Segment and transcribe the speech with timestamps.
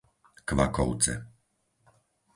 [0.47, 1.13] Kvakovce